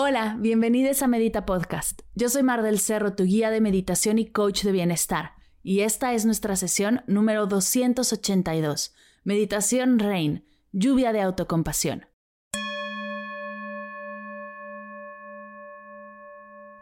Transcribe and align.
Hola, 0.00 0.36
bienvenidos 0.38 1.02
a 1.02 1.08
Medita 1.08 1.44
Podcast. 1.44 2.02
Yo 2.14 2.28
soy 2.28 2.44
Mar 2.44 2.62
del 2.62 2.78
Cerro, 2.78 3.16
tu 3.16 3.24
guía 3.24 3.50
de 3.50 3.60
meditación 3.60 4.20
y 4.20 4.26
coach 4.26 4.62
de 4.62 4.70
bienestar. 4.70 5.32
Y 5.60 5.80
esta 5.80 6.12
es 6.12 6.24
nuestra 6.24 6.54
sesión 6.54 7.02
número 7.08 7.46
282, 7.46 8.94
Meditación 9.24 9.98
Rain, 9.98 10.46
lluvia 10.70 11.12
de 11.12 11.22
autocompasión. 11.22 12.06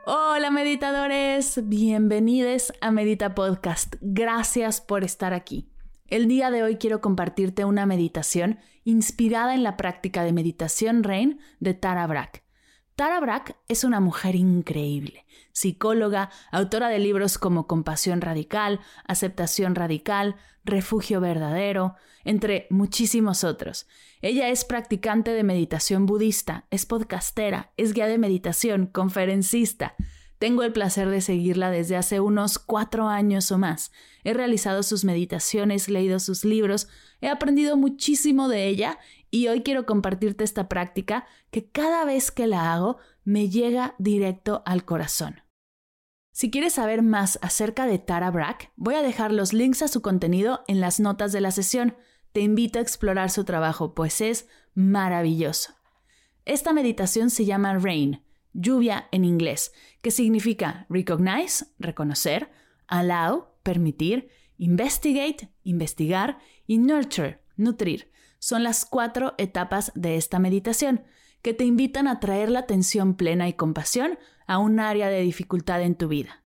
Hola 0.04 0.50
meditadores, 0.50 1.66
bienvenidos 1.66 2.70
a 2.82 2.90
Medita 2.90 3.34
Podcast. 3.34 3.94
Gracias 4.02 4.82
por 4.82 5.04
estar 5.04 5.32
aquí. 5.32 5.70
El 6.06 6.28
día 6.28 6.50
de 6.50 6.62
hoy 6.62 6.76
quiero 6.76 7.00
compartirte 7.00 7.64
una 7.64 7.86
meditación 7.86 8.58
inspirada 8.84 9.54
en 9.54 9.62
la 9.62 9.78
práctica 9.78 10.22
de 10.22 10.34
meditación 10.34 11.02
Rain 11.02 11.40
de 11.60 11.72
Tara 11.72 12.06
Brach. 12.06 12.45
Tara 12.96 13.20
Brach 13.20 13.50
es 13.68 13.84
una 13.84 14.00
mujer 14.00 14.36
increíble, 14.36 15.26
psicóloga, 15.52 16.30
autora 16.50 16.88
de 16.88 16.98
libros 16.98 17.36
como 17.36 17.66
Compasión 17.66 18.22
Radical, 18.22 18.80
Aceptación 19.06 19.74
Radical, 19.74 20.36
Refugio 20.64 21.20
Verdadero, 21.20 21.96
entre 22.24 22.66
muchísimos 22.70 23.44
otros. 23.44 23.86
Ella 24.22 24.48
es 24.48 24.64
practicante 24.64 25.32
de 25.32 25.44
meditación 25.44 26.06
budista, 26.06 26.64
es 26.70 26.86
podcastera, 26.86 27.70
es 27.76 27.92
guía 27.92 28.06
de 28.06 28.16
meditación, 28.16 28.86
conferencista. 28.86 29.94
Tengo 30.38 30.62
el 30.62 30.72
placer 30.72 31.10
de 31.10 31.20
seguirla 31.20 31.70
desde 31.70 31.96
hace 31.96 32.20
unos 32.20 32.58
cuatro 32.58 33.08
años 33.08 33.52
o 33.52 33.58
más. 33.58 33.92
He 34.24 34.32
realizado 34.32 34.82
sus 34.82 35.04
meditaciones, 35.04 35.90
leído 35.90 36.18
sus 36.18 36.46
libros, 36.46 36.88
he 37.20 37.28
aprendido 37.28 37.76
muchísimo 37.76 38.48
de 38.48 38.68
ella 38.68 38.98
y 39.30 39.48
hoy 39.48 39.62
quiero 39.62 39.86
compartirte 39.86 40.44
esta 40.44 40.68
práctica 40.68 41.26
que 41.50 41.70
cada 41.70 42.04
vez 42.04 42.30
que 42.30 42.46
la 42.46 42.72
hago 42.72 42.98
me 43.24 43.48
llega 43.48 43.94
directo 43.98 44.62
al 44.66 44.84
corazón. 44.84 45.42
Si 46.32 46.50
quieres 46.50 46.74
saber 46.74 47.02
más 47.02 47.38
acerca 47.40 47.86
de 47.86 47.98
Tara 47.98 48.30
Brach, 48.30 48.70
voy 48.76 48.94
a 48.94 49.02
dejar 49.02 49.32
los 49.32 49.52
links 49.52 49.80
a 49.80 49.88
su 49.88 50.02
contenido 50.02 50.64
en 50.68 50.80
las 50.80 51.00
notas 51.00 51.32
de 51.32 51.40
la 51.40 51.50
sesión. 51.50 51.96
Te 52.32 52.42
invito 52.42 52.78
a 52.78 52.82
explorar 52.82 53.30
su 53.30 53.44
trabajo, 53.44 53.94
pues 53.94 54.20
es 54.20 54.46
maravilloso. 54.74 55.72
Esta 56.44 56.74
meditación 56.74 57.30
se 57.30 57.46
llama 57.46 57.78
Rain, 57.78 58.22
lluvia 58.52 59.08
en 59.12 59.24
inglés, 59.24 59.72
que 60.02 60.10
significa 60.10 60.86
recognize, 60.90 61.66
reconocer, 61.78 62.50
allow, 62.86 63.46
permitir, 63.62 64.28
investigate, 64.58 65.50
investigar 65.62 66.38
y 66.66 66.78
nurture, 66.78 67.40
nutrir. 67.56 68.10
Son 68.46 68.62
las 68.62 68.84
cuatro 68.84 69.34
etapas 69.38 69.90
de 69.96 70.14
esta 70.14 70.38
meditación 70.38 71.02
que 71.42 71.52
te 71.52 71.64
invitan 71.64 72.06
a 72.06 72.20
traer 72.20 72.48
la 72.48 72.60
atención 72.60 73.16
plena 73.16 73.48
y 73.48 73.54
compasión 73.54 74.20
a 74.46 74.58
un 74.58 74.78
área 74.78 75.08
de 75.08 75.20
dificultad 75.22 75.82
en 75.82 75.96
tu 75.96 76.06
vida. 76.06 76.44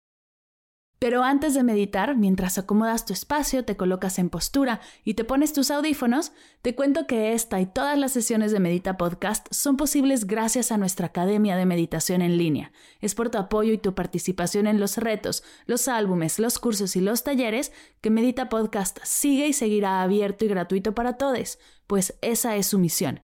Pero 1.00 1.24
antes 1.24 1.54
de 1.54 1.64
meditar, 1.64 2.18
mientras 2.18 2.58
acomodas 2.58 3.06
tu 3.06 3.14
espacio, 3.14 3.64
te 3.64 3.78
colocas 3.78 4.20
en 4.20 4.30
postura 4.30 4.82
y 5.06 5.14
te 5.14 5.24
pones 5.24 5.54
tus 5.54 5.72
audífonos, 5.72 6.34
te 6.62 6.76
cuento 6.76 7.08
que 7.08 7.32
esta 7.32 7.62
y 7.62 7.66
todas 7.66 7.98
las 7.98 8.12
sesiones 8.12 8.52
de 8.52 8.60
Medita 8.60 8.98
Podcast 8.98 9.48
son 9.50 9.78
posibles 9.78 10.28
gracias 10.28 10.74
a 10.74 10.78
nuestra 10.78 11.08
Academia 11.08 11.56
de 11.56 11.66
Meditación 11.66 12.22
en 12.22 12.38
línea. 12.38 12.74
Es 13.00 13.16
por 13.16 13.30
tu 13.30 13.38
apoyo 13.38 13.72
y 13.72 13.78
tu 13.78 13.96
participación 13.96 14.68
en 14.68 14.82
los 14.82 14.98
retos, 14.98 15.42
los 15.66 15.88
álbumes, 15.88 16.38
los 16.38 16.60
cursos 16.60 16.98
y 16.98 17.00
los 17.00 17.24
talleres 17.24 17.72
que 18.02 18.10
Medita 18.10 18.50
Podcast 18.50 19.00
sigue 19.04 19.48
y 19.48 19.54
seguirá 19.54 20.02
abierto 20.02 20.44
y 20.44 20.50
gratuito 20.50 20.94
para 20.94 21.14
todos, 21.14 21.60
pues 21.88 22.18
esa 22.22 22.58
es 22.58 22.68
su 22.68 22.78
misión. 22.78 23.22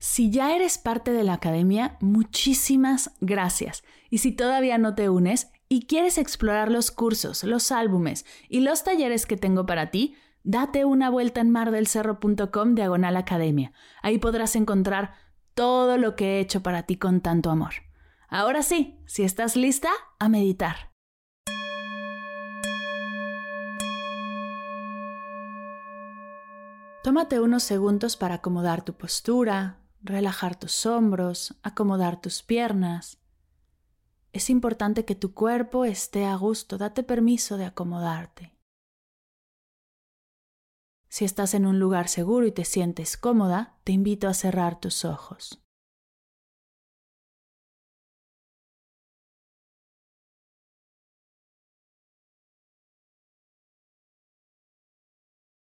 Si 0.00 0.30
ya 0.30 0.56
eres 0.56 0.78
parte 0.78 1.12
de 1.12 1.22
la 1.24 1.34
Academia, 1.34 1.96
muchísimas 2.00 3.12
gracias. 3.20 3.84
Y 4.10 4.18
si 4.18 4.32
todavía 4.32 4.76
no 4.76 4.96
te 4.96 5.08
unes, 5.08 5.52
y 5.72 5.86
quieres 5.86 6.18
explorar 6.18 6.70
los 6.70 6.90
cursos, 6.90 7.44
los 7.44 7.72
álbumes 7.72 8.26
y 8.50 8.60
los 8.60 8.84
talleres 8.84 9.24
que 9.24 9.38
tengo 9.38 9.64
para 9.64 9.90
ti, 9.90 10.14
date 10.44 10.84
una 10.84 11.08
vuelta 11.08 11.40
en 11.40 11.48
mardelcerro.com 11.48 12.74
diagonal 12.74 13.16
academia. 13.16 13.72
Ahí 14.02 14.18
podrás 14.18 14.54
encontrar 14.54 15.14
todo 15.54 15.96
lo 15.96 16.14
que 16.14 16.36
he 16.36 16.40
hecho 16.40 16.62
para 16.62 16.82
ti 16.82 16.96
con 16.96 17.22
tanto 17.22 17.48
amor. 17.48 17.72
Ahora 18.28 18.62
sí, 18.62 19.00
si 19.06 19.22
estás 19.22 19.56
lista, 19.56 19.88
a 20.18 20.28
meditar. 20.28 20.92
Tómate 27.02 27.40
unos 27.40 27.62
segundos 27.62 28.18
para 28.18 28.34
acomodar 28.34 28.84
tu 28.84 28.92
postura, 28.92 29.78
relajar 30.02 30.54
tus 30.54 30.84
hombros, 30.84 31.58
acomodar 31.62 32.20
tus 32.20 32.42
piernas 32.42 33.21
es 34.32 34.50
importante 34.50 35.04
que 35.04 35.14
tu 35.14 35.34
cuerpo 35.34 35.84
esté 35.84 36.24
a 36.24 36.34
gusto, 36.36 36.78
date 36.78 37.02
permiso 37.02 37.56
de 37.56 37.66
acomodarte. 37.66 38.56
Si 41.08 41.26
estás 41.26 41.52
en 41.52 41.66
un 41.66 41.78
lugar 41.78 42.08
seguro 42.08 42.46
y 42.46 42.52
te 42.52 42.64
sientes 42.64 43.18
cómoda, 43.18 43.78
te 43.84 43.92
invito 43.92 44.28
a 44.28 44.34
cerrar 44.34 44.80
tus 44.80 45.04
ojos. 45.04 45.62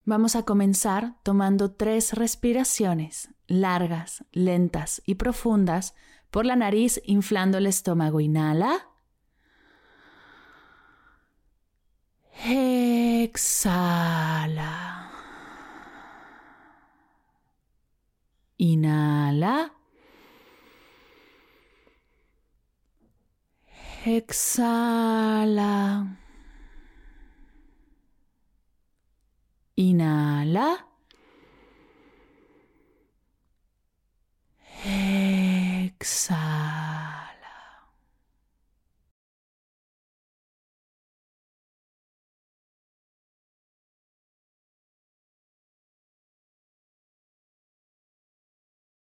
Vamos 0.06 0.36
a 0.36 0.44
comenzar 0.44 1.22
tomando 1.24 1.72
tres 1.72 2.14
respiraciones 2.14 3.30
largas, 3.50 4.24
lentas 4.32 5.02
y 5.06 5.16
profundas 5.16 5.96
por 6.32 6.46
la 6.46 6.56
nariz, 6.56 7.02
inflando 7.06 7.58
el 7.58 7.68
estómago. 7.68 8.20
Inhala. 8.20 8.88
Exhala. 12.46 15.12
Inhala. 18.58 19.72
Exhala. 24.06 26.08
Inhala. 29.76 30.86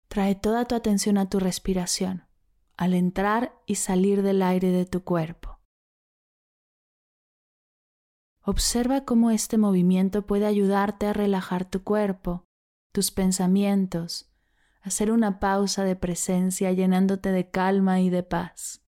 Trae 0.08 0.34
toda 0.34 0.66
tu 0.66 0.74
atención 0.74 1.16
a 1.16 1.30
tu 1.30 1.40
respiración, 1.40 2.26
al 2.76 2.92
entrar 2.92 3.54
y 3.64 3.76
salir 3.76 4.20
del 4.20 4.42
aire 4.42 4.70
de 4.70 4.84
tu 4.84 5.04
cuerpo. 5.04 5.58
Observa 8.42 9.06
cómo 9.06 9.30
este 9.30 9.56
movimiento 9.56 10.26
puede 10.26 10.44
ayudarte 10.44 11.06
a 11.06 11.12
relajar 11.14 11.64
tu 11.64 11.82
cuerpo, 11.82 12.44
tus 12.92 13.10
pensamientos, 13.10 14.31
hacer 14.82 15.10
una 15.10 15.38
pausa 15.38 15.84
de 15.84 15.96
presencia 15.96 16.72
llenándote 16.72 17.30
de 17.30 17.50
calma 17.50 18.00
y 18.00 18.10
de 18.10 18.22
paz. 18.22 18.82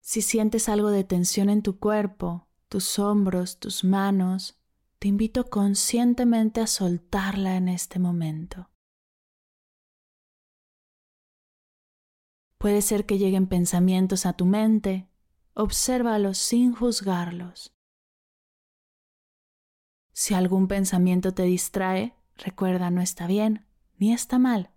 Si 0.00 0.20
sientes 0.20 0.68
algo 0.68 0.90
de 0.90 1.04
tensión 1.04 1.48
en 1.48 1.62
tu 1.62 1.78
cuerpo, 1.78 2.48
tus 2.68 2.98
hombros, 2.98 3.58
tus 3.58 3.82
manos, 3.84 4.60
te 4.98 5.08
invito 5.08 5.48
conscientemente 5.48 6.60
a 6.60 6.66
soltarla 6.66 7.56
en 7.56 7.68
este 7.68 7.98
momento. 7.98 8.68
Puede 12.58 12.82
ser 12.82 13.06
que 13.06 13.18
lleguen 13.18 13.48
pensamientos 13.48 14.26
a 14.26 14.34
tu 14.34 14.44
mente, 14.44 15.08
obsérvalos 15.54 16.38
sin 16.38 16.74
juzgarlos. 16.74 17.74
Si 20.12 20.34
algún 20.34 20.68
pensamiento 20.68 21.32
te 21.32 21.44
distrae, 21.44 22.14
recuerda 22.36 22.90
no 22.90 23.00
está 23.00 23.26
bien 23.26 23.66
ni 23.98 24.12
está 24.12 24.38
mal, 24.38 24.70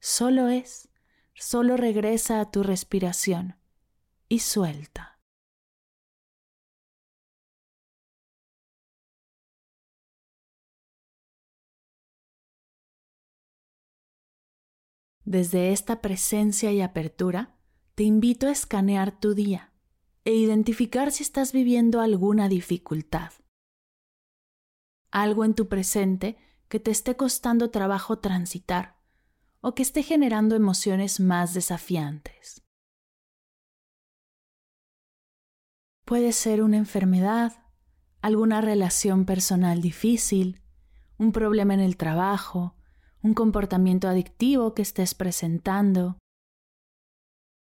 solo 0.00 0.48
es, 0.48 0.88
solo 1.34 1.76
regresa 1.76 2.40
a 2.40 2.50
tu 2.50 2.62
respiración 2.62 3.56
y 4.28 4.40
suelta. 4.40 5.18
Desde 15.24 15.72
esta 15.72 16.00
presencia 16.00 16.70
y 16.70 16.80
apertura, 16.80 17.56
te 17.96 18.04
invito 18.04 18.46
a 18.46 18.52
escanear 18.52 19.18
tu 19.18 19.34
día 19.34 19.72
e 20.24 20.34
identificar 20.34 21.10
si 21.10 21.24
estás 21.24 21.52
viviendo 21.52 22.00
alguna 22.00 22.48
dificultad. 22.48 23.32
Algo 25.16 25.46
en 25.46 25.54
tu 25.54 25.66
presente 25.66 26.36
que 26.68 26.78
te 26.78 26.90
esté 26.90 27.16
costando 27.16 27.70
trabajo 27.70 28.18
transitar 28.18 28.98
o 29.62 29.74
que 29.74 29.82
esté 29.82 30.02
generando 30.02 30.54
emociones 30.54 31.20
más 31.20 31.54
desafiantes. 31.54 32.62
Puede 36.04 36.32
ser 36.32 36.62
una 36.62 36.76
enfermedad, 36.76 37.64
alguna 38.20 38.60
relación 38.60 39.24
personal 39.24 39.80
difícil, 39.80 40.60
un 41.16 41.32
problema 41.32 41.72
en 41.72 41.80
el 41.80 41.96
trabajo, 41.96 42.76
un 43.22 43.32
comportamiento 43.32 44.08
adictivo 44.08 44.74
que 44.74 44.82
estés 44.82 45.14
presentando, 45.14 46.18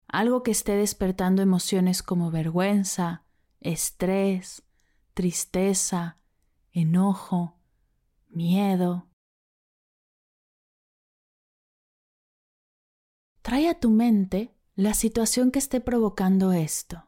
algo 0.08 0.42
que 0.42 0.50
esté 0.50 0.78
despertando 0.78 1.44
emociones 1.44 2.02
como 2.02 2.32
vergüenza, 2.32 3.24
estrés, 3.60 4.64
tristeza, 5.14 6.18
enojo, 6.76 7.58
miedo. 8.28 9.10
Trae 13.42 13.70
a 13.70 13.80
tu 13.80 13.90
mente 13.90 14.54
la 14.76 14.94
situación 14.94 15.52
que 15.52 15.60
esté 15.60 15.80
provocando 15.80 16.52
esto. 16.52 17.08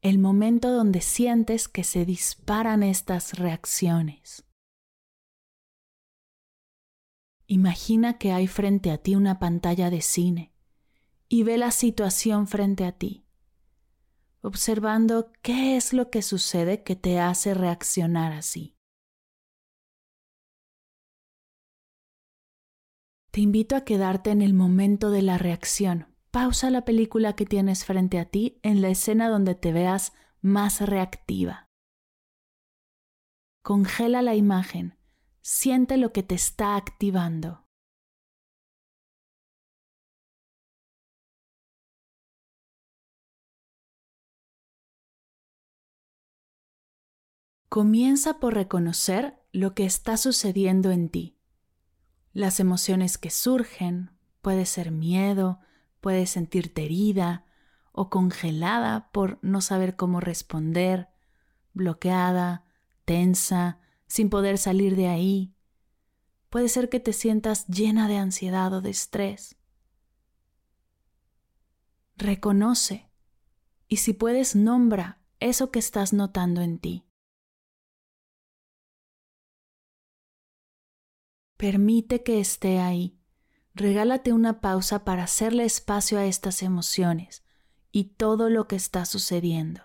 El 0.00 0.18
momento 0.18 0.72
donde 0.72 1.02
sientes 1.02 1.68
que 1.68 1.84
se 1.84 2.06
disparan 2.06 2.82
estas 2.82 3.38
reacciones. 3.38 4.46
Imagina 7.46 8.16
que 8.16 8.32
hay 8.32 8.46
frente 8.46 8.90
a 8.90 8.96
ti 8.96 9.16
una 9.16 9.38
pantalla 9.38 9.90
de 9.90 10.00
cine 10.00 10.54
y 11.28 11.42
ve 11.42 11.58
la 11.58 11.72
situación 11.72 12.46
frente 12.46 12.86
a 12.86 12.92
ti 12.92 13.26
observando 14.42 15.32
qué 15.42 15.76
es 15.76 15.92
lo 15.92 16.10
que 16.10 16.22
sucede 16.22 16.82
que 16.82 16.96
te 16.96 17.20
hace 17.20 17.54
reaccionar 17.54 18.32
así. 18.32 18.76
Te 23.30 23.40
invito 23.40 23.76
a 23.76 23.84
quedarte 23.84 24.30
en 24.30 24.42
el 24.42 24.54
momento 24.54 25.10
de 25.10 25.22
la 25.22 25.38
reacción. 25.38 26.16
Pausa 26.30 26.70
la 26.70 26.84
película 26.84 27.34
que 27.34 27.46
tienes 27.46 27.84
frente 27.84 28.18
a 28.18 28.24
ti 28.24 28.58
en 28.62 28.82
la 28.82 28.88
escena 28.88 29.28
donde 29.28 29.54
te 29.54 29.72
veas 29.72 30.12
más 30.40 30.80
reactiva. 30.80 31.66
Congela 33.62 34.22
la 34.22 34.34
imagen. 34.34 34.98
Siente 35.42 35.96
lo 35.96 36.12
que 36.12 36.22
te 36.22 36.34
está 36.34 36.76
activando. 36.76 37.66
Comienza 47.70 48.40
por 48.40 48.54
reconocer 48.54 49.38
lo 49.52 49.76
que 49.76 49.84
está 49.84 50.16
sucediendo 50.16 50.90
en 50.90 51.08
ti. 51.08 51.38
Las 52.32 52.58
emociones 52.58 53.16
que 53.16 53.30
surgen, 53.30 54.10
puede 54.42 54.66
ser 54.66 54.90
miedo, 54.90 55.60
puedes 56.00 56.30
sentirte 56.30 56.86
herida 56.86 57.44
o 57.92 58.10
congelada 58.10 59.12
por 59.12 59.38
no 59.42 59.60
saber 59.60 59.94
cómo 59.94 60.18
responder, 60.18 61.10
bloqueada, 61.72 62.64
tensa, 63.04 63.78
sin 64.08 64.30
poder 64.30 64.58
salir 64.58 64.96
de 64.96 65.06
ahí. 65.06 65.54
Puede 66.48 66.68
ser 66.68 66.88
que 66.88 66.98
te 66.98 67.12
sientas 67.12 67.68
llena 67.68 68.08
de 68.08 68.16
ansiedad 68.16 68.72
o 68.72 68.80
de 68.80 68.90
estrés. 68.90 69.54
Reconoce 72.16 73.12
y 73.86 73.98
si 73.98 74.12
puedes 74.12 74.56
nombra 74.56 75.20
eso 75.38 75.70
que 75.70 75.78
estás 75.78 76.12
notando 76.12 76.62
en 76.62 76.80
ti. 76.80 77.06
Permite 81.60 82.22
que 82.22 82.40
esté 82.40 82.78
ahí. 82.78 83.20
Regálate 83.74 84.32
una 84.32 84.62
pausa 84.62 85.04
para 85.04 85.24
hacerle 85.24 85.66
espacio 85.66 86.18
a 86.18 86.24
estas 86.24 86.62
emociones 86.62 87.44
y 87.92 88.14
todo 88.14 88.48
lo 88.48 88.66
que 88.66 88.76
está 88.76 89.04
sucediendo. 89.04 89.82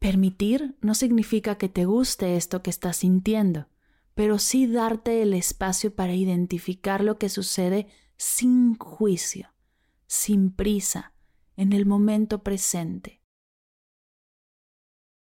Permitir 0.00 0.76
no 0.80 0.96
significa 0.96 1.58
que 1.58 1.68
te 1.68 1.84
guste 1.84 2.36
esto 2.36 2.60
que 2.60 2.70
estás 2.70 2.96
sintiendo, 2.96 3.68
pero 4.16 4.40
sí 4.40 4.66
darte 4.66 5.22
el 5.22 5.32
espacio 5.32 5.94
para 5.94 6.16
identificar 6.16 7.04
lo 7.04 7.18
que 7.18 7.28
sucede 7.28 7.86
sin 8.16 8.76
juicio, 8.78 9.54
sin 10.08 10.50
prisa, 10.50 11.14
en 11.54 11.72
el 11.72 11.86
momento 11.86 12.42
presente. 12.42 13.22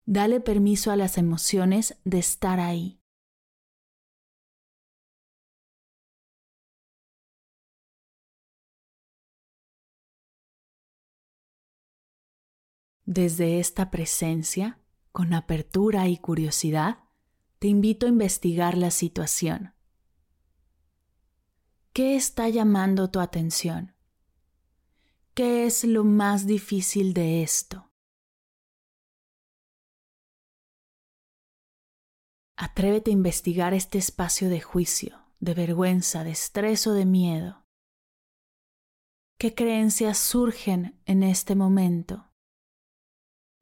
Dale 0.08 0.40
permiso 0.40 0.92
a 0.92 0.96
las 0.96 1.18
emociones 1.18 1.98
de 2.04 2.20
estar 2.20 2.60
ahí. 2.60 3.02
Desde 13.08 13.60
esta 13.60 13.90
presencia, 13.90 14.80
con 15.12 15.34
apertura 15.34 16.08
y 16.08 16.18
curiosidad, 16.18 17.00
te 17.60 17.68
invito 17.68 18.06
a 18.06 18.10
investigar 18.10 18.78
la 18.78 18.92
situación. 18.92 19.74
¿Qué 21.94 22.16
está 22.16 22.50
llamando 22.50 23.10
tu 23.10 23.20
atención? 23.20 23.96
¿Qué 25.34 25.66
es 25.66 25.84
lo 25.84 26.04
más 26.04 26.46
difícil 26.46 27.14
de 27.14 27.42
esto? 27.42 27.85
Atrévete 32.58 33.12
a 33.12 33.14
investigar 33.14 33.74
este 33.74 33.98
espacio 33.98 34.48
de 34.50 34.62
juicio, 34.62 35.26
de 35.40 35.54
vergüenza, 35.54 36.24
de 36.24 36.32
estrés 36.32 36.88
o 36.88 36.94
de 36.94 37.06
miedo. 37.06 37.66
¿Qué 39.38 39.54
creencias 39.54 40.18
surgen 40.18 40.98
en 41.06 41.24
este 41.24 41.56
momento? 41.56 42.32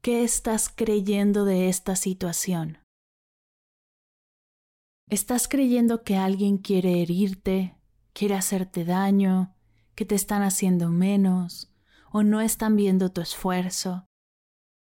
¿Qué 0.04 0.24
estás 0.24 0.70
creyendo 0.70 1.44
de 1.44 1.70
esta 1.70 1.96
situación? 1.96 2.78
¿Estás 5.10 5.48
creyendo 5.48 6.04
que 6.04 6.16
alguien 6.18 6.60
quiere 6.60 7.02
herirte, 7.02 7.76
quiere 8.14 8.36
hacerte 8.36 8.86
daño, 8.86 9.56
que 9.96 10.06
te 10.06 10.14
están 10.14 10.44
haciendo 10.44 10.90
menos 10.90 11.74
o 12.12 12.22
no 12.22 12.42
están 12.42 12.76
viendo 12.76 13.12
tu 13.12 13.22
esfuerzo, 13.22 14.06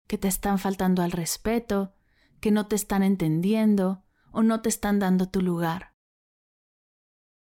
que 0.07 0.17
te 0.17 0.29
están 0.29 0.57
faltando 0.57 1.01
al 1.01 1.11
respeto 1.11 1.93
que 2.39 2.51
no 2.51 2.67
te 2.67 2.75
están 2.75 3.03
entendiendo 3.03 4.03
o 4.31 4.43
no 4.43 4.61
te 4.61 4.69
están 4.69 4.99
dando 4.99 5.29
tu 5.29 5.41
lugar. 5.41 5.93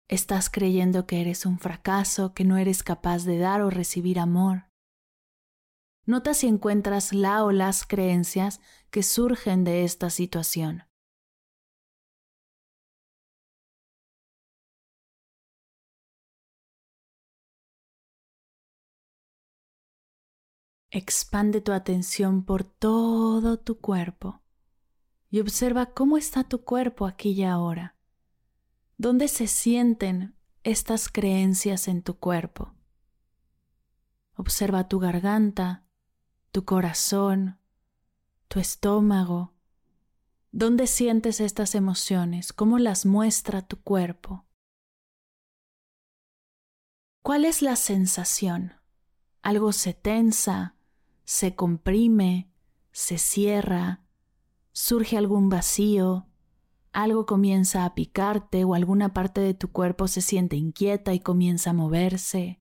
Estás 0.09 0.51
creyendo 0.51 1.07
que 1.07 1.21
eres 1.21 1.47
un 1.47 1.59
fracaso, 1.59 2.33
que 2.33 2.45
no 2.45 2.57
eres 2.59 2.85
capaz 2.85 3.25
de 3.25 3.39
dar 3.39 3.63
o 3.63 3.71
recibir 3.71 4.21
amor. 4.21 4.69
Nota 6.05 6.35
si 6.35 6.47
encuentras 6.47 7.13
la 7.13 7.45
o 7.45 7.51
las 7.51 7.85
creencias 7.85 8.61
que 8.91 9.03
surgen 9.03 9.65
de 9.65 9.83
esta 9.83 10.11
situación. 10.11 10.85
Expande 20.93 21.61
tu 21.61 21.73
atención 21.73 22.45
por 22.45 22.63
todo 22.63 23.59
tu 23.59 23.81
cuerpo 23.81 24.46
y 25.31 25.41
observa 25.41 25.87
cómo 25.87 26.17
está 26.17 26.45
tu 26.45 26.65
cuerpo 26.65 27.07
aquí 27.07 27.31
y 27.31 27.45
ahora. 27.45 27.97
¿Dónde 28.99 29.29
se 29.29 29.47
sienten 29.47 30.37
estas 30.63 31.09
creencias 31.09 31.89
en 31.89 32.03
tu 32.03 32.19
cuerpo? 32.19 32.75
Observa 34.35 34.89
tu 34.89 34.99
garganta, 34.99 35.85
tu 36.53 36.65
corazón, 36.65 37.59
tu 38.49 38.61
estómago. 38.61 39.55
¿Dónde 40.53 40.87
sientes 40.87 41.41
estas 41.41 41.75
emociones? 41.75 42.53
¿Cómo 42.53 42.79
las 42.79 43.05
muestra 43.07 43.63
tu 43.63 43.81
cuerpo? 43.83 44.47
¿Cuál 47.23 47.45
es 47.45 47.61
la 47.61 47.77
sensación? 47.77 48.75
¿Algo 49.43 49.73
se 49.73 49.95
tensa? 49.95 50.77
¿Se 51.25 51.55
comprime? 51.55 52.51
se 52.97 53.19
cierra, 53.19 54.01
surge 54.77 55.17
algún 55.17 55.49
vacío, 55.49 56.27
algo 56.93 57.25
comienza 57.25 57.87
a 57.87 57.95
picarte 57.95 58.63
o 58.65 58.75
alguna 58.75 59.15
parte 59.15 59.41
de 59.41 59.55
tu 59.55 59.73
cuerpo 59.73 60.07
se 60.07 60.21
siente 60.21 60.57
inquieta 60.57 61.15
y 61.15 61.21
comienza 61.21 61.71
a 61.71 61.73
moverse. 61.73 62.61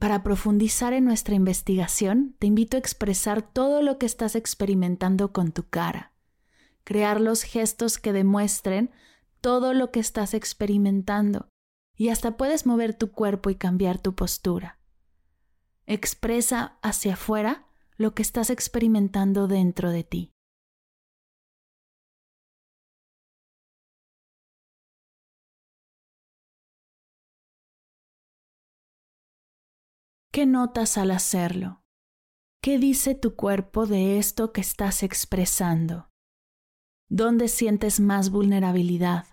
Para 0.00 0.24
profundizar 0.24 0.92
en 0.92 1.04
nuestra 1.04 1.36
investigación, 1.36 2.34
te 2.40 2.48
invito 2.48 2.76
a 2.76 2.80
expresar 2.80 3.40
todo 3.40 3.82
lo 3.82 3.98
que 3.98 4.06
estás 4.06 4.34
experimentando 4.34 5.32
con 5.32 5.52
tu 5.52 5.68
cara, 5.68 6.12
crear 6.82 7.20
los 7.20 7.44
gestos 7.44 7.98
que 7.98 8.12
demuestren 8.12 8.90
todo 9.40 9.74
lo 9.74 9.92
que 9.92 10.00
estás 10.00 10.34
experimentando 10.34 11.48
y 11.94 12.08
hasta 12.08 12.36
puedes 12.36 12.66
mover 12.66 12.94
tu 12.94 13.12
cuerpo 13.12 13.48
y 13.50 13.54
cambiar 13.54 14.00
tu 14.00 14.16
postura. 14.16 14.80
Expresa 15.86 16.78
hacia 16.82 17.14
afuera 17.14 17.65
lo 17.98 18.14
que 18.14 18.22
estás 18.22 18.50
experimentando 18.50 19.48
dentro 19.48 19.90
de 19.90 20.04
ti. 20.04 20.32
¿Qué 30.32 30.44
notas 30.44 30.98
al 30.98 31.12
hacerlo? 31.12 31.82
¿Qué 32.62 32.78
dice 32.78 33.14
tu 33.14 33.36
cuerpo 33.36 33.86
de 33.86 34.18
esto 34.18 34.52
que 34.52 34.60
estás 34.60 35.02
expresando? 35.02 36.10
¿Dónde 37.08 37.48
sientes 37.48 38.00
más 38.00 38.30
vulnerabilidad, 38.30 39.26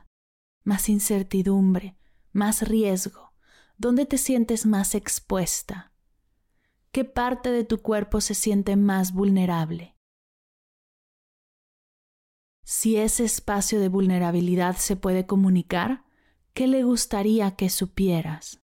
más 0.63 0.87
incertidumbre, 0.87 1.97
más 2.31 2.61
riesgo? 2.61 3.33
¿Dónde 3.77 4.05
te 4.05 4.17
sientes 4.17 4.65
más 4.65 4.95
expuesta? 4.95 5.92
¿Qué 6.93 7.05
parte 7.05 7.49
de 7.49 7.63
tu 7.63 7.81
cuerpo 7.81 8.21
se 8.21 8.35
siente 8.35 8.75
más 8.75 9.13
vulnerable? 9.13 9.97
Si 12.63 12.97
ese 12.97 13.23
espacio 13.23 13.79
de 13.79 13.89
vulnerabilidad 13.89 14.75
se 14.75 14.95
puede 14.95 15.25
comunicar, 15.25 16.05
¿qué 16.53 16.67
le 16.67 16.83
gustaría 16.83 17.55
que 17.55 17.71
supieras? 17.71 18.61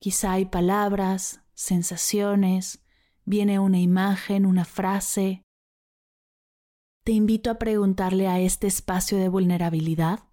Quizá 0.00 0.32
hay 0.32 0.46
palabras, 0.46 1.44
sensaciones, 1.54 2.84
viene 3.24 3.60
una 3.60 3.78
imagen, 3.78 4.44
una 4.44 4.64
frase. 4.64 5.44
Te 7.04 7.12
invito 7.12 7.52
a 7.52 7.60
preguntarle 7.60 8.26
a 8.26 8.40
este 8.40 8.66
espacio 8.66 9.18
de 9.18 9.28
vulnerabilidad, 9.28 10.24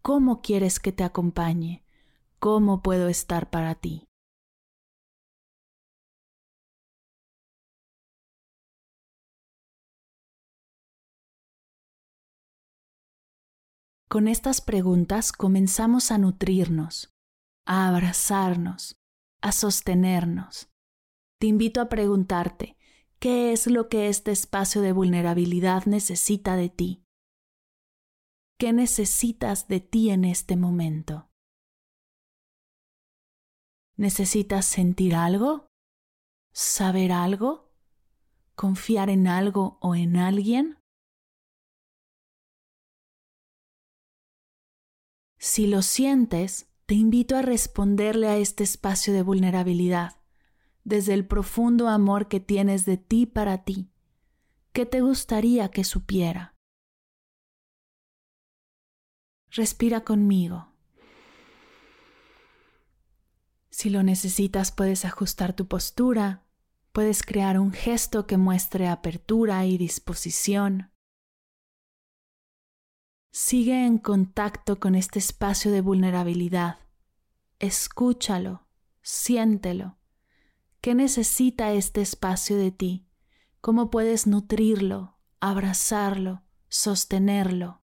¿cómo 0.00 0.40
quieres 0.40 0.80
que 0.80 0.92
te 0.92 1.04
acompañe? 1.04 1.84
¿Cómo 2.38 2.80
puedo 2.80 3.08
estar 3.08 3.50
para 3.50 3.74
ti? 3.74 4.09
Con 14.10 14.26
estas 14.26 14.60
preguntas 14.60 15.30
comenzamos 15.30 16.10
a 16.10 16.18
nutrirnos, 16.18 17.14
a 17.64 17.86
abrazarnos, 17.86 18.96
a 19.40 19.52
sostenernos. 19.52 20.68
Te 21.38 21.46
invito 21.46 21.80
a 21.80 21.88
preguntarte, 21.88 22.76
¿qué 23.20 23.52
es 23.52 23.68
lo 23.68 23.88
que 23.88 24.08
este 24.08 24.32
espacio 24.32 24.82
de 24.82 24.90
vulnerabilidad 24.90 25.84
necesita 25.86 26.56
de 26.56 26.70
ti? 26.70 27.04
¿Qué 28.58 28.72
necesitas 28.72 29.68
de 29.68 29.78
ti 29.78 30.10
en 30.10 30.24
este 30.24 30.56
momento? 30.56 31.30
¿Necesitas 33.96 34.66
sentir 34.66 35.14
algo? 35.14 35.68
¿Saber 36.52 37.12
algo? 37.12 37.72
¿Confiar 38.56 39.08
en 39.08 39.28
algo 39.28 39.78
o 39.80 39.94
en 39.94 40.16
alguien? 40.16 40.79
Si 45.42 45.66
lo 45.66 45.80
sientes, 45.80 46.68
te 46.84 46.94
invito 46.94 47.34
a 47.34 47.40
responderle 47.40 48.28
a 48.28 48.36
este 48.36 48.62
espacio 48.62 49.14
de 49.14 49.22
vulnerabilidad 49.22 50.18
desde 50.84 51.14
el 51.14 51.26
profundo 51.26 51.88
amor 51.88 52.28
que 52.28 52.40
tienes 52.40 52.84
de 52.84 52.98
ti 52.98 53.24
para 53.24 53.64
ti. 53.64 53.90
¿Qué 54.74 54.84
te 54.84 55.00
gustaría 55.00 55.70
que 55.70 55.82
supiera? 55.82 56.54
Respira 59.48 60.02
conmigo. 60.04 60.74
Si 63.70 63.88
lo 63.88 64.02
necesitas 64.02 64.72
puedes 64.72 65.06
ajustar 65.06 65.56
tu 65.56 65.66
postura, 65.68 66.44
puedes 66.92 67.22
crear 67.22 67.58
un 67.58 67.72
gesto 67.72 68.26
que 68.26 68.36
muestre 68.36 68.88
apertura 68.88 69.64
y 69.64 69.78
disposición. 69.78 70.89
Sigue 73.32 73.86
en 73.86 73.98
contacto 73.98 74.80
con 74.80 74.96
este 74.96 75.20
espacio 75.20 75.70
de 75.70 75.82
vulnerabilidad. 75.82 76.80
Escúchalo, 77.60 78.66
siéntelo. 79.02 79.98
¿Qué 80.80 80.96
necesita 80.96 81.72
este 81.72 82.00
espacio 82.00 82.56
de 82.56 82.72
ti? 82.72 83.06
¿Cómo 83.60 83.88
puedes 83.88 84.26
nutrirlo, 84.26 85.16
abrazarlo, 85.38 86.42
sostenerlo? 86.68 87.84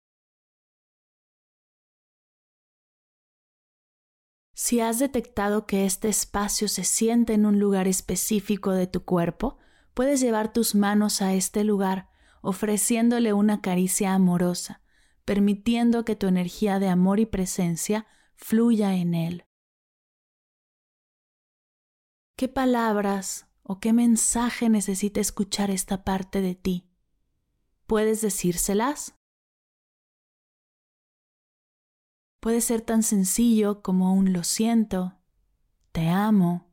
Si 4.55 4.81
has 4.81 4.99
detectado 4.99 5.67
que 5.67 5.87
este 5.87 6.09
espacio 6.09 6.67
se 6.67 6.83
siente 6.83 7.35
en 7.35 7.47
un 7.47 7.61
lugar 7.61 7.87
específico 7.87 8.73
de 8.73 8.89
tu 8.89 9.05
cuerpo, 9.05 9.57
puedes 9.95 10.21
llevar 10.21 10.53
tus 10.53 10.75
manos 10.75 11.23
a 11.23 11.33
este 11.35 11.63
lugar 11.63 12.09
ofreciéndole 12.41 13.33
una 13.33 13.61
caricia 13.61 14.15
amorosa 14.15 14.83
permitiendo 15.29 16.07
que 16.07 16.17
tu 16.17 16.27
energía 16.27 16.79
de 16.79 16.89
amor 16.89 17.21
y 17.21 17.27
presencia 17.27 18.07
fluya 18.35 18.95
en 18.95 19.13
él. 19.13 19.45
¿Qué 22.35 22.49
palabras 22.49 23.47
o 23.63 23.79
qué 23.79 23.93
mensaje 23.93 24.71
necesita 24.71 25.21
escuchar 25.21 25.71
esta 25.71 26.03
parte 26.03 26.41
de 26.41 26.55
ti? 26.55 26.89
¿Puedes 27.87 28.23
decírselas? 28.23 29.19
Puede 32.41 32.63
ser 32.63 32.81
tan 32.81 33.03
sencillo 33.03 33.83
como 33.83 34.15
un 34.15 34.33
lo 34.33 34.45
siento, 34.45 35.19
te 35.93 36.09
amo, 36.09 36.73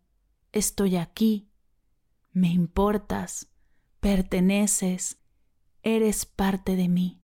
estoy 0.54 0.96
aquí, 0.96 1.52
me 2.32 2.48
importas, 2.54 3.52
perteneces, 4.00 5.18
eres 5.84 6.26
parte 6.26 6.78
de 6.78 6.88
mí. 6.88 7.25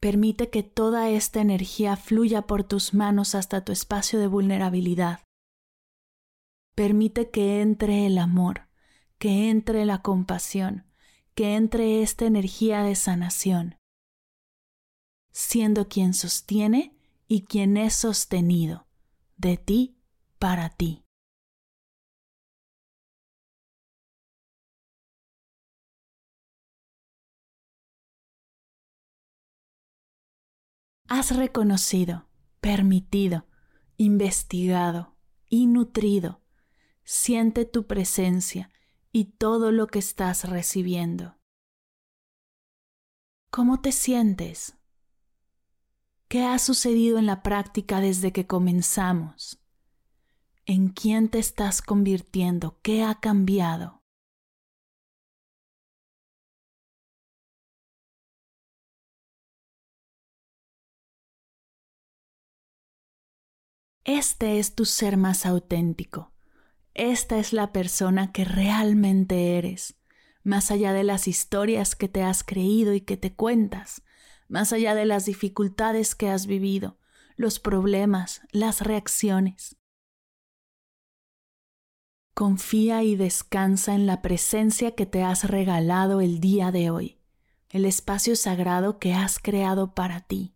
Permite 0.00 0.50
que 0.50 0.62
toda 0.62 1.08
esta 1.10 1.40
energía 1.40 1.96
fluya 1.96 2.42
por 2.42 2.64
tus 2.64 2.92
manos 2.94 3.34
hasta 3.34 3.64
tu 3.64 3.72
espacio 3.72 4.18
de 4.18 4.26
vulnerabilidad. 4.26 5.20
Permite 6.74 7.30
que 7.30 7.62
entre 7.62 8.06
el 8.06 8.18
amor, 8.18 8.68
que 9.18 9.48
entre 9.48 9.86
la 9.86 10.02
compasión, 10.02 10.84
que 11.34 11.54
entre 11.54 12.02
esta 12.02 12.26
energía 12.26 12.82
de 12.82 12.94
sanación, 12.94 13.76
siendo 15.32 15.88
quien 15.88 16.12
sostiene 16.12 16.96
y 17.26 17.42
quien 17.42 17.76
es 17.76 17.94
sostenido, 17.94 18.86
de 19.36 19.56
ti 19.56 19.98
para 20.38 20.68
ti. 20.70 21.05
Has 31.08 31.36
reconocido, 31.36 32.26
permitido, 32.60 33.46
investigado 33.96 35.16
y 35.48 35.66
nutrido. 35.66 36.42
Siente 37.04 37.64
tu 37.64 37.86
presencia 37.86 38.70
y 39.12 39.26
todo 39.36 39.70
lo 39.70 39.86
que 39.86 40.00
estás 40.00 40.48
recibiendo. 40.48 41.36
¿Cómo 43.50 43.80
te 43.80 43.92
sientes? 43.92 44.76
¿Qué 46.28 46.44
ha 46.44 46.58
sucedido 46.58 47.18
en 47.18 47.26
la 47.26 47.42
práctica 47.44 48.00
desde 48.00 48.32
que 48.32 48.48
comenzamos? 48.48 49.60
¿En 50.64 50.88
quién 50.88 51.28
te 51.28 51.38
estás 51.38 51.82
convirtiendo? 51.82 52.80
¿Qué 52.82 53.04
ha 53.04 53.14
cambiado? 53.20 54.02
Este 64.06 64.60
es 64.60 64.76
tu 64.76 64.84
ser 64.84 65.16
más 65.16 65.44
auténtico. 65.46 66.32
Esta 66.94 67.38
es 67.38 67.52
la 67.52 67.72
persona 67.72 68.30
que 68.30 68.44
realmente 68.44 69.58
eres, 69.58 69.96
más 70.44 70.70
allá 70.70 70.92
de 70.92 71.02
las 71.02 71.26
historias 71.26 71.96
que 71.96 72.08
te 72.08 72.22
has 72.22 72.44
creído 72.44 72.94
y 72.94 73.00
que 73.00 73.16
te 73.16 73.34
cuentas, 73.34 74.02
más 74.46 74.72
allá 74.72 74.94
de 74.94 75.06
las 75.06 75.26
dificultades 75.26 76.14
que 76.14 76.30
has 76.30 76.46
vivido, 76.46 77.00
los 77.34 77.58
problemas, 77.58 78.42
las 78.52 78.80
reacciones. 78.80 79.76
Confía 82.32 83.02
y 83.02 83.16
descansa 83.16 83.96
en 83.96 84.06
la 84.06 84.22
presencia 84.22 84.94
que 84.94 85.06
te 85.06 85.24
has 85.24 85.42
regalado 85.42 86.20
el 86.20 86.38
día 86.38 86.70
de 86.70 86.90
hoy, 86.90 87.18
el 87.70 87.84
espacio 87.84 88.36
sagrado 88.36 89.00
que 89.00 89.14
has 89.14 89.40
creado 89.40 89.96
para 89.96 90.20
ti. 90.20 90.55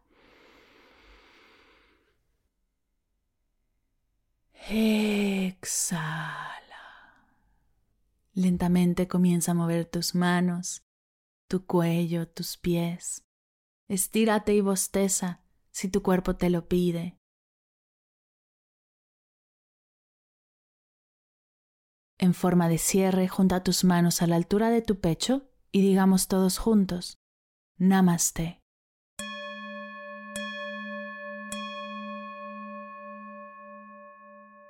Exhala. 4.73 6.07
Lentamente 8.33 9.09
comienza 9.09 9.51
a 9.51 9.53
mover 9.53 9.83
tus 9.83 10.15
manos, 10.15 10.85
tu 11.49 11.65
cuello, 11.65 12.29
tus 12.29 12.55
pies. 12.55 13.25
Estírate 13.89 14.53
y 14.55 14.61
bosteza 14.61 15.43
si 15.71 15.89
tu 15.89 16.01
cuerpo 16.01 16.37
te 16.37 16.49
lo 16.49 16.69
pide. 16.69 17.17
En 22.17 22.33
forma 22.33 22.69
de 22.69 22.77
cierre, 22.77 23.27
junta 23.27 23.63
tus 23.63 23.83
manos 23.83 24.21
a 24.21 24.27
la 24.27 24.37
altura 24.37 24.69
de 24.69 24.81
tu 24.81 25.01
pecho 25.01 25.49
y 25.73 25.81
digamos 25.81 26.29
todos 26.29 26.59
juntos, 26.59 27.17
Namaste. 27.77 28.60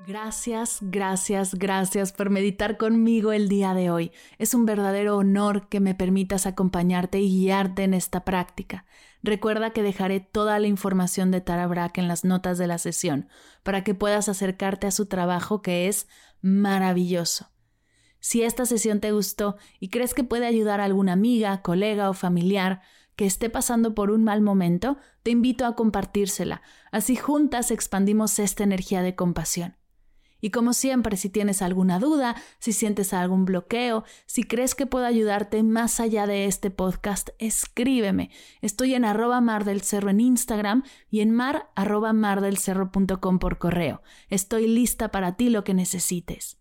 Gracias, 0.08 0.80
gracias, 0.82 1.54
gracias 1.54 2.12
por 2.12 2.32
meditar 2.32 2.78
conmigo 2.78 3.34
el 3.34 3.48
día 3.48 3.76
de 3.76 3.92
hoy. 3.92 4.12
Es 4.40 4.56
un 4.56 4.66
verdadero 4.66 5.18
honor 5.18 5.70
que 5.70 5.80
me 5.80 5.94
permitas 5.94 6.48
acompañarte 6.48 7.20
y 7.20 7.30
guiarte 7.30 7.84
en 7.84 7.94
esta 7.94 8.26
práctica. 8.26 8.86
Recuerda 9.22 9.72
que 9.72 9.84
dejaré 9.84 10.20
toda 10.20 10.58
la 10.58 10.68
información 10.68 11.30
de 11.30 11.42
Tara 11.42 11.68
Brach 11.68 12.00
en 12.00 12.08
las 12.08 12.26
notas 12.26 12.58
de 12.58 12.66
la 12.66 12.80
sesión 12.80 13.30
para 13.62 13.84
que 13.84 13.94
puedas 13.94 14.28
acercarte 14.28 14.88
a 14.88 14.92
su 14.92 15.06
trabajo 15.06 15.62
que 15.62 15.88
es 15.88 16.08
maravilloso. 16.42 17.52
Si 18.20 18.42
esta 18.42 18.66
sesión 18.66 19.02
te 19.02 19.12
gustó 19.12 19.58
y 19.80 19.90
crees 19.90 20.16
que 20.16 20.24
puede 20.24 20.48
ayudar 20.48 20.82
a 20.82 20.86
alguna 20.86 21.14
amiga, 21.14 21.62
colega 21.62 22.10
o 22.10 22.14
familiar 22.14 22.82
que 23.16 23.26
esté 23.26 23.52
pasando 23.52 23.94
por 23.94 24.10
un 24.10 24.24
mal 24.24 24.42
momento, 24.42 24.98
te 25.22 25.30
invito 25.30 25.66
a 25.66 25.76
compartírsela. 25.76 26.64
Así 26.92 27.16
juntas 27.16 27.70
expandimos 27.70 28.40
esta 28.40 28.64
energía 28.64 29.04
de 29.04 29.16
compasión. 29.16 29.76
Y 30.42 30.50
como 30.50 30.74
siempre, 30.74 31.16
si 31.18 31.30
tienes 31.30 31.62
alguna 31.62 32.00
duda, 32.00 32.36
si 32.60 32.74
sientes 32.74 33.14
algún 33.14 33.46
bloqueo, 33.46 34.04
si 34.26 34.44
crees 34.44 34.76
que 34.76 34.86
puedo 34.86 35.06
ayudarte 35.06 35.64
más 35.64 36.00
allá 36.00 36.28
de 36.28 36.46
este 36.46 36.72
podcast, 36.72 37.30
escríbeme. 37.40 38.32
Estoy 38.62 38.96
en 38.96 39.06
arroba 39.06 39.40
mar 39.40 39.64
del 39.64 39.82
cerro 39.82 40.10
en 40.10 40.20
Instagram 40.20 40.84
y 41.10 41.22
en 41.22 41.32
mar 41.32 41.70
arroba 41.76 42.12
mardelcerro.com 42.14 43.40
por 43.40 43.58
correo. 43.58 44.02
Estoy 44.30 44.68
lista 44.68 45.12
para 45.12 45.38
ti 45.38 45.50
lo 45.50 45.64
que 45.64 45.74
necesites. 45.74 46.61